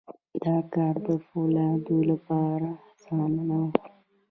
دا 0.43 0.55
کار 0.73 0.95
د 1.07 1.09
فیوډالانو 1.25 1.97
لپاره 2.11 2.69
اسانه 2.93 3.41
نه 3.49 3.57
و. 3.61 3.65